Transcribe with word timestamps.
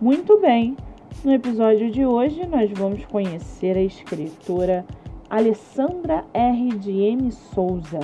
Muito 0.00 0.38
bem, 0.38 0.76
no 1.24 1.32
episódio 1.32 1.90
de 1.90 2.06
hoje 2.06 2.46
nós 2.46 2.70
vamos 2.70 3.04
conhecer 3.06 3.76
a 3.76 3.82
escritora 3.82 4.86
Alessandra 5.28 6.24
R. 6.32 6.68
de 6.78 7.02
M. 7.02 7.32
Souza 7.32 7.98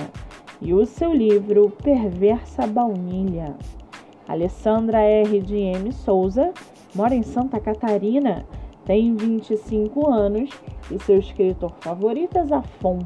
e 0.61 0.73
o 0.73 0.85
seu 0.85 1.13
livro 1.13 1.69
Perversa 1.81 2.67
Baunilha. 2.67 3.55
Alessandra 4.27 4.99
R. 4.99 5.39
de 5.39 5.55
M. 5.55 5.89
Souza 5.93 6.51
mora 6.93 7.15
em 7.15 7.23
Santa 7.23 7.61
Catarina, 7.61 8.45
tem 8.83 9.15
25 9.15 10.11
anos 10.11 10.49
e 10.91 10.99
seu 10.99 11.17
escritor 11.17 11.71
favorito 11.79 12.37
é 12.37 12.43
Zafon. 12.43 12.99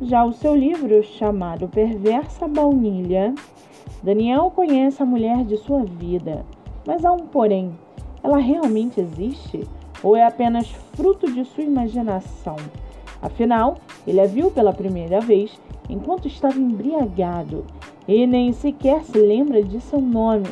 Já 0.00 0.24
o 0.24 0.32
seu 0.32 0.56
livro, 0.56 1.02
chamado 1.02 1.68
Perversa 1.68 2.48
Baunilha, 2.48 3.34
Daniel 4.02 4.50
conhece 4.50 5.02
a 5.02 5.06
mulher 5.06 5.44
de 5.44 5.58
sua 5.58 5.84
vida, 5.84 6.42
mas 6.86 7.04
há 7.04 7.12
um 7.12 7.26
porém 7.26 7.70
ela 8.24 8.38
realmente 8.38 8.98
existe 8.98 9.68
ou 10.02 10.16
é 10.16 10.24
apenas 10.24 10.66
fruto 10.94 11.30
de 11.30 11.44
sua 11.44 11.62
imaginação? 11.62 12.56
Afinal, 13.20 13.76
ele 14.06 14.18
a 14.18 14.26
viu 14.26 14.50
pela 14.50 14.72
primeira 14.72 15.20
vez 15.20 15.60
enquanto 15.90 16.26
estava 16.26 16.58
embriagado 16.58 17.66
e 18.08 18.26
nem 18.26 18.50
sequer 18.54 19.04
se 19.04 19.18
lembra 19.18 19.62
de 19.62 19.78
seu 19.78 20.00
nome. 20.00 20.48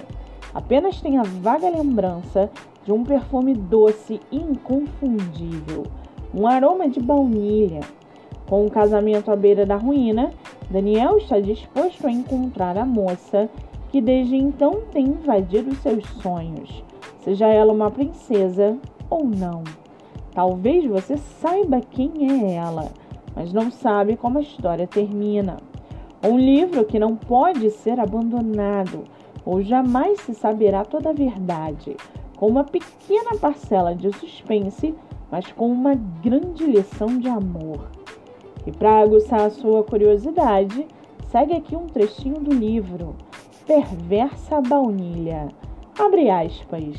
Apenas 0.52 1.00
tem 1.00 1.16
a 1.16 1.22
vaga 1.22 1.70
lembrança 1.70 2.50
de 2.84 2.92
um 2.92 3.04
perfume 3.04 3.54
doce 3.54 4.20
inconfundível, 4.30 5.84
um 6.34 6.46
aroma 6.46 6.90
de 6.90 7.00
baunilha. 7.00 7.80
Com 8.46 8.66
o 8.66 8.70
casamento 8.70 9.30
à 9.30 9.36
beira 9.36 9.64
da 9.64 9.76
ruína, 9.76 10.30
Daniel 10.70 11.16
está 11.16 11.40
disposto 11.40 12.06
a 12.06 12.10
encontrar 12.10 12.76
a 12.76 12.84
moça 12.84 13.48
que 13.90 14.00
desde 14.00 14.36
então 14.36 14.82
tem 14.92 15.06
invadido 15.06 15.74
seus 15.76 16.04
sonhos 16.20 16.82
seja 17.22 17.46
ela 17.46 17.72
uma 17.72 17.90
princesa 17.90 18.76
ou 19.08 19.24
não. 19.24 19.64
Talvez 20.34 20.84
você 20.86 21.16
saiba 21.16 21.80
quem 21.80 22.30
é 22.30 22.54
ela, 22.54 22.90
mas 23.34 23.52
não 23.52 23.70
sabe 23.70 24.16
como 24.16 24.38
a 24.38 24.42
história 24.42 24.86
termina. 24.86 25.56
Um 26.24 26.38
livro 26.38 26.84
que 26.84 26.98
não 26.98 27.16
pode 27.16 27.70
ser 27.70 27.98
abandonado, 27.98 29.04
ou 29.44 29.60
jamais 29.60 30.20
se 30.20 30.34
saberá 30.34 30.84
toda 30.84 31.10
a 31.10 31.14
verdade, 31.14 31.96
com 32.36 32.46
uma 32.46 32.64
pequena 32.64 33.36
parcela 33.40 33.94
de 33.94 34.12
suspense, 34.12 34.94
mas 35.30 35.50
com 35.52 35.68
uma 35.68 35.94
grande 36.22 36.64
lição 36.64 37.18
de 37.18 37.28
amor. 37.28 37.90
E 38.66 38.70
para 38.70 39.00
aguçar 39.00 39.42
a 39.42 39.50
sua 39.50 39.82
curiosidade, 39.82 40.86
segue 41.30 41.54
aqui 41.54 41.74
um 41.74 41.86
trechinho 41.86 42.40
do 42.40 42.54
livro 42.54 43.16
Perversa 43.66 44.60
Baunilha. 44.60 45.48
Abre 45.98 46.30
aspas. 46.30 46.96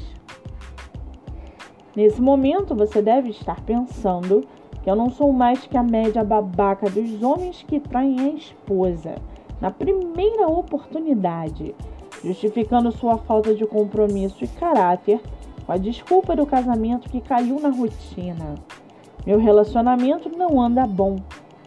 Nesse 1.95 2.21
momento 2.21 2.75
você 2.75 3.01
deve 3.01 3.29
estar 3.29 3.59
pensando 3.61 4.45
que 4.83 4.89
eu 4.89 4.95
não 4.95 5.09
sou 5.09 5.31
mais 5.31 5.65
que 5.65 5.77
a 5.77 5.83
média 5.83 6.23
babaca 6.23 6.89
dos 6.89 7.23
homens 7.23 7.63
que 7.67 7.79
traem 7.79 8.19
a 8.19 8.29
esposa 8.29 9.15
na 9.59 9.71
primeira 9.71 10.47
oportunidade, 10.47 11.73
justificando 12.23 12.91
sua 12.91 13.17
falta 13.17 13.55
de 13.55 13.65
compromisso 13.65 14.43
e 14.43 14.47
caráter 14.47 15.21
com 15.65 15.71
a 15.71 15.77
desculpa 15.77 16.35
do 16.35 16.45
casamento 16.45 17.09
que 17.09 17.21
caiu 17.21 17.59
na 17.59 17.69
rotina. 17.69 18.55
Meu 19.25 19.39
relacionamento 19.39 20.29
não 20.29 20.61
anda 20.61 20.85
bom. 20.85 21.15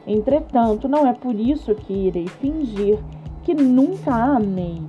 Entretanto, 0.06 0.88
não 0.88 1.06
é 1.06 1.12
por 1.12 1.34
isso 1.34 1.74
que 1.74 1.92
irei 1.92 2.28
fingir 2.28 2.98
que 3.42 3.54
nunca 3.54 4.12
a 4.12 4.36
amei. 4.36 4.82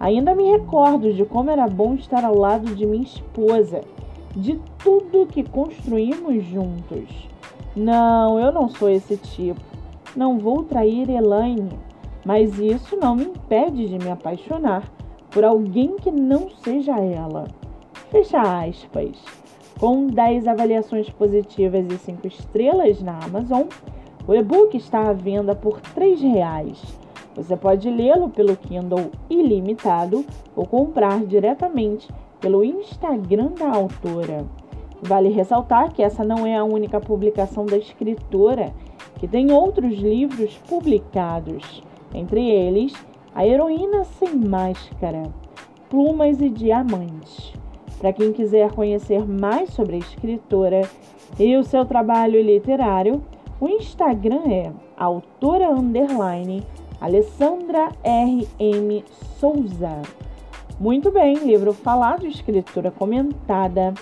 Ainda 0.00 0.34
me 0.34 0.50
recordo 0.50 1.12
de 1.12 1.26
como 1.26 1.50
era 1.50 1.68
bom 1.68 1.94
estar 1.94 2.24
ao 2.24 2.34
lado 2.34 2.74
de 2.74 2.86
minha 2.86 3.02
esposa, 3.02 3.82
de 4.34 4.58
tudo 4.78 5.26
que 5.26 5.44
construímos 5.44 6.42
juntos. 6.44 7.28
Não, 7.76 8.40
eu 8.40 8.50
não 8.50 8.66
sou 8.70 8.88
esse 8.88 9.18
tipo. 9.18 9.60
Não 10.16 10.38
vou 10.38 10.64
trair 10.64 11.10
Elaine, 11.10 11.78
mas 12.24 12.58
isso 12.58 12.96
não 12.96 13.14
me 13.14 13.24
impede 13.24 13.88
de 13.88 13.98
me 13.98 14.10
apaixonar 14.10 14.90
por 15.30 15.44
alguém 15.44 15.96
que 15.96 16.10
não 16.10 16.48
seja 16.48 16.96
ela. 16.98 17.46
Fecha 18.10 18.40
aspas. 18.40 19.22
Com 19.78 20.06
10 20.06 20.48
avaliações 20.48 21.10
positivas 21.10 21.86
e 21.90 21.98
5 21.98 22.26
estrelas 22.26 23.02
na 23.02 23.18
Amazon, 23.22 23.64
o 24.30 24.34
e-book 24.34 24.76
está 24.76 25.08
à 25.08 25.12
venda 25.12 25.56
por 25.56 25.80
R$ 25.96 26.14
reais. 26.14 26.80
Você 27.34 27.56
pode 27.56 27.90
lê-lo 27.90 28.28
pelo 28.28 28.56
Kindle 28.56 29.10
ilimitado 29.28 30.24
ou 30.54 30.64
comprar 30.64 31.24
diretamente 31.26 32.08
pelo 32.40 32.62
Instagram 32.62 33.48
da 33.58 33.68
autora. 33.68 34.46
Vale 35.02 35.30
ressaltar 35.30 35.92
que 35.92 36.00
essa 36.00 36.22
não 36.22 36.46
é 36.46 36.56
a 36.56 36.62
única 36.62 37.00
publicação 37.00 37.66
da 37.66 37.76
escritora, 37.76 38.72
que 39.18 39.26
tem 39.26 39.50
outros 39.50 39.98
livros 39.98 40.56
publicados, 40.68 41.82
entre 42.14 42.48
eles 42.48 42.92
A 43.34 43.44
Heroína 43.44 44.04
Sem 44.04 44.36
Máscara, 44.36 45.24
Plumas 45.88 46.40
e 46.40 46.48
Diamantes. 46.48 47.52
Para 47.98 48.12
quem 48.12 48.32
quiser 48.32 48.70
conhecer 48.70 49.26
mais 49.26 49.70
sobre 49.70 49.96
a 49.96 49.98
escritora 49.98 50.82
e 51.36 51.56
o 51.56 51.64
seu 51.64 51.84
trabalho 51.84 52.40
literário, 52.40 53.20
o 53.60 53.68
Instagram 53.68 54.50
é 54.50 54.72
autora 54.96 55.70
underline 55.70 56.66
Alessandra 56.98 57.90
R. 58.02 58.48
M. 58.58 59.04
Souza. 59.38 60.00
Muito 60.80 61.10
bem, 61.10 61.36
livro 61.36 61.74
falado, 61.74 62.26
escritura 62.26 62.90
comentada 62.90 63.92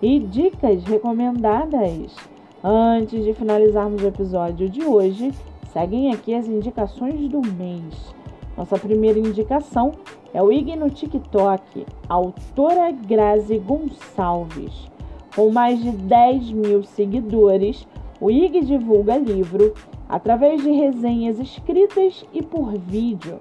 e 0.00 0.20
dicas 0.20 0.84
recomendadas. 0.84 2.14
Antes 2.62 3.24
de 3.24 3.34
finalizarmos 3.34 4.02
o 4.02 4.06
episódio 4.06 4.68
de 4.68 4.84
hoje, 4.84 5.32
seguem 5.72 6.12
aqui 6.12 6.32
as 6.32 6.46
indicações 6.46 7.28
do 7.28 7.40
mês. 7.40 8.14
Nossa 8.56 8.78
primeira 8.78 9.18
indicação 9.18 9.92
é 10.32 10.40
o 10.40 10.52
IG 10.52 10.76
no 10.76 10.90
TikTok, 10.90 11.84
autora 12.08 12.92
Grazi 12.92 13.58
Gonçalves. 13.58 14.88
Com 15.34 15.50
mais 15.50 15.80
de 15.82 15.90
10 15.90 16.52
mil 16.52 16.82
seguidores, 16.84 17.86
o 18.20 18.30
IG 18.30 18.62
divulga 18.62 19.16
livro 19.16 19.74
através 20.08 20.62
de 20.62 20.70
resenhas 20.70 21.38
escritas 21.38 22.24
e 22.32 22.42
por 22.42 22.76
vídeo, 22.76 23.38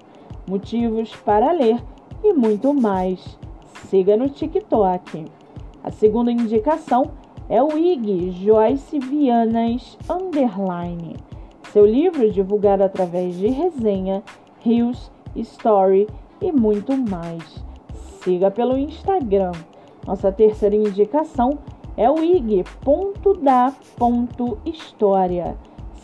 motivos 0.47 1.15
para 1.15 1.51
ler 1.51 1.81
e 2.23 2.33
muito 2.33 2.73
mais. 2.73 3.39
Siga 3.89 4.15
no 4.15 4.29
TikTok. 4.29 5.25
A 5.83 5.91
segunda 5.91 6.31
indicação 6.31 7.11
é 7.49 7.61
o 7.63 7.77
IG 7.77 8.31
Joyce 8.31 8.99
Vianas 8.99 9.97
Underline. 10.09 11.15
Seu 11.71 11.85
livro 11.85 12.29
divulgado 12.31 12.83
através 12.83 13.35
de 13.37 13.47
resenha, 13.47 14.21
reels, 14.59 15.11
story 15.35 16.07
e 16.41 16.51
muito 16.51 16.95
mais. 16.97 17.63
Siga 18.21 18.51
pelo 18.51 18.77
Instagram. 18.77 19.53
Nossa 20.05 20.31
terceira 20.31 20.75
indicação 20.75 21.57
é 21.97 22.09
o 22.09 22.23
ig.da.história 22.23 22.77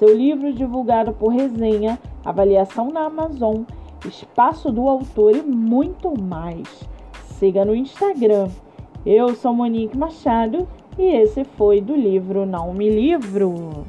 seu 0.03 0.15
livro 0.15 0.51
divulgado 0.51 1.13
por 1.13 1.29
resenha, 1.29 1.99
avaliação 2.25 2.89
na 2.89 3.05
Amazon, 3.05 3.61
espaço 4.05 4.71
do 4.71 4.89
autor 4.89 5.35
e 5.35 5.41
muito 5.41 6.19
mais. 6.19 6.67
Siga 7.23 7.63
no 7.63 7.75
Instagram. 7.75 8.49
Eu 9.05 9.35
sou 9.35 9.53
Monique 9.53 9.97
Machado 9.97 10.67
e 10.97 11.03
esse 11.03 11.43
foi 11.43 11.79
do 11.79 11.95
livro 11.95 12.45
Não 12.45 12.73
Me 12.73 12.89
Livro. 12.89 13.85